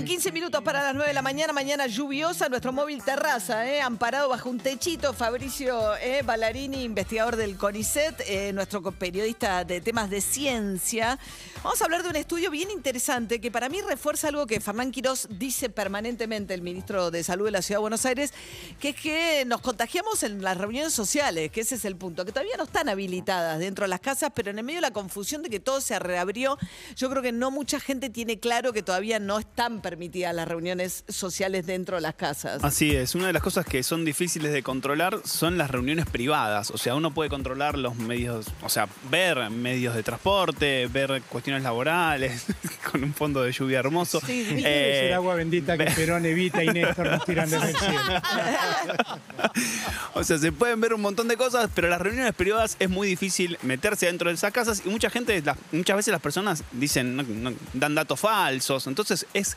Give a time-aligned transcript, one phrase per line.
[0.00, 3.68] Muy bien, 15 minutos para las 9 de la mañana, mañana lluviosa, nuestro móvil terraza,
[3.68, 3.82] ¿eh?
[3.82, 10.08] amparado bajo un techito, Fabricio eh, Ballarini, investigador del CONICET, eh, nuestro periodista de temas
[10.08, 11.18] de ciencia.
[11.62, 14.90] Vamos a hablar de un estudio bien interesante que para mí refuerza algo que Fernán
[14.90, 18.32] Quirós dice permanentemente, el ministro de Salud de la Ciudad de Buenos Aires,
[18.78, 22.32] que es que nos contagiamos en las reuniones sociales, que ese es el punto, que
[22.32, 25.42] todavía no están habilitadas dentro de las casas, pero en el medio de la confusión
[25.42, 26.56] de que todo se reabrió,
[26.96, 29.82] yo creo que no mucha gente tiene claro que todavía no están
[30.32, 32.62] las reuniones sociales dentro de las casas.
[32.64, 36.70] Así es, una de las cosas que son difíciles de controlar son las reuniones privadas.
[36.70, 41.62] O sea, uno puede controlar los medios, o sea, ver medios de transporte, ver cuestiones
[41.62, 42.46] laborales,
[42.90, 44.20] con un fondo de lluvia hermoso.
[44.20, 44.62] Sí, sí.
[44.64, 48.00] Eh, es el agua bendita que Perón, Evita y Néstor nos tiran desde el cielo.
[50.14, 53.06] O sea, se pueden ver un montón de cosas, pero las reuniones privadas es muy
[53.08, 57.16] difícil meterse dentro de esas casas y mucha gente, la- muchas veces las personas dicen,
[57.16, 58.86] no- no- dan datos falsos.
[58.86, 59.56] Entonces es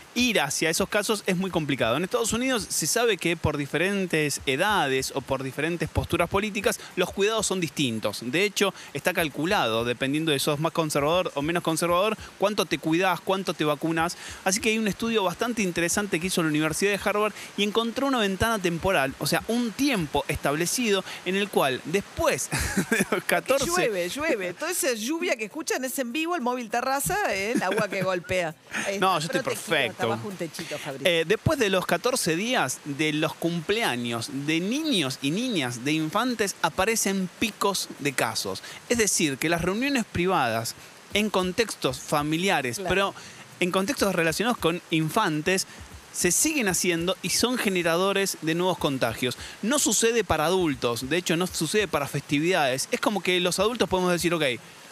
[0.15, 1.97] ir hacia esos casos es muy complicado.
[1.97, 7.11] En Estados Unidos se sabe que por diferentes edades o por diferentes posturas políticas los
[7.11, 8.19] cuidados son distintos.
[8.21, 13.19] De hecho, está calculado, dependiendo de sos más conservador o menos conservador, cuánto te cuidas,
[13.21, 14.17] cuánto te vacunas.
[14.43, 18.07] Así que hay un estudio bastante interesante que hizo la Universidad de Harvard y encontró
[18.07, 22.49] una ventana temporal, o sea, un tiempo establecido en el cual después
[22.89, 24.53] de los Que 14 llueve, llueve.
[24.53, 28.55] Toda esa lluvia que escuchan es en vivo, el móvil terraza, el agua que golpea.
[28.99, 30.00] No, yo estoy perfecto.
[30.07, 30.75] Un techito.
[31.03, 36.55] Eh, después de los 14 días de los cumpleaños de niños y niñas, de infantes,
[36.61, 38.63] aparecen picos de casos.
[38.89, 40.75] Es decir, que las reuniones privadas
[41.13, 42.89] en contextos familiares, Claro.
[42.89, 43.15] pero
[43.59, 45.67] en contextos relacionados con infantes,
[46.13, 49.37] se siguen haciendo y son generadores de nuevos contagios.
[49.61, 52.89] No sucede para adultos, de hecho no sucede para festividades.
[52.91, 54.43] Es como que los adultos podemos decir, ok,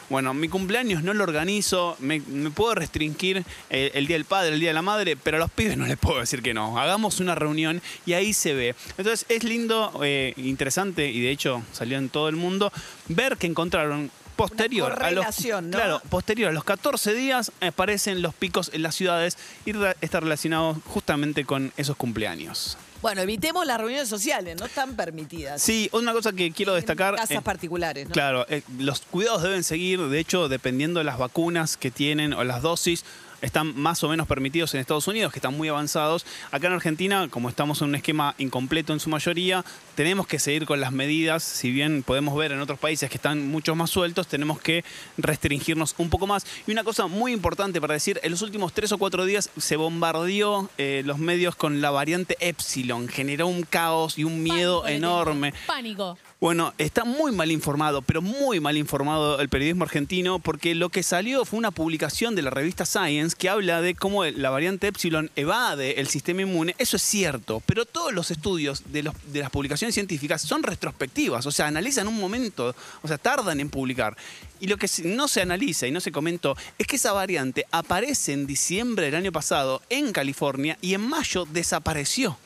[0.10, 4.60] bueno, mi cumpleaños no lo organizo, me, me puedo restringir el Día del Padre, el
[4.60, 6.80] Día de la Madre, pero a los pibes no les puedo decir que no.
[6.80, 8.76] Hagamos una reunión y ahí se ve.
[8.98, 12.72] Entonces es lindo, eh, interesante y de hecho salió en todo el mundo
[13.08, 15.26] ver que encontraron posterior a los
[15.70, 20.78] claro posterior a los 14 días aparecen los picos en las ciudades y está relacionado
[20.86, 25.62] justamente con esos cumpleaños Bueno, evitemos las reuniones sociales, no están permitidas.
[25.62, 28.14] sí una cosa que quiero destacar En casas eh, particulares, ¿no?
[28.14, 32.44] Claro, eh, los cuidados deben seguir, de hecho, dependiendo de las vacunas que tienen o
[32.44, 33.06] las dosis,
[33.42, 36.26] están más o menos permitidos en Estados Unidos, que están muy avanzados.
[36.52, 39.64] Acá en Argentina, como estamos en un esquema incompleto en su mayoría,
[39.96, 43.48] tenemos que seguir con las medidas, si bien podemos ver en otros países que están
[43.48, 44.84] mucho más sueltos, tenemos que
[45.18, 46.46] restringirnos un poco más.
[46.68, 49.76] Y una cosa muy importante para decir, en los últimos tres o cuatro días se
[49.76, 54.98] bombardeó eh, los medios con la variante Epsilon, generó un caos y un miedo Pánico
[54.98, 55.54] enorme.
[55.68, 56.18] Pánico.
[56.42, 61.04] Bueno, está muy mal informado, pero muy mal informado el periodismo argentino, porque lo que
[61.04, 65.30] salió fue una publicación de la revista Science que habla de cómo la variante Epsilon
[65.36, 66.76] evade el sistema inmune.
[66.78, 71.46] Eso es cierto, pero todos los estudios de, los- de las publicaciones científicas son retrospectivas,
[71.46, 74.16] o sea, analizan un momento, o sea, tardan en publicar.
[74.62, 78.32] Y lo que no se analiza y no se comentó es que esa variante aparece
[78.32, 82.38] en diciembre del año pasado en California y en mayo desapareció.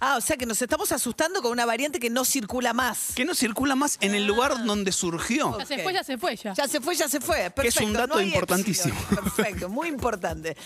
[0.00, 3.12] Ah, o sea que nos estamos asustando con una variante que no circula más.
[3.14, 5.58] Que no circula más en el lugar donde surgió.
[5.58, 6.54] Ya se fue, ya se fue ya.
[6.54, 7.50] Ya se fue, ya se fue.
[7.50, 7.80] Perfecto.
[7.80, 8.94] es un dato no importantísimo.
[8.98, 9.24] Epsilon.
[9.34, 10.56] Perfecto, muy importante.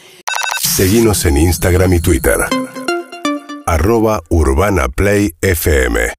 [0.61, 2.39] Seguinos en Instagram y Twitter.
[3.67, 6.13] Arroba Urbana Play FM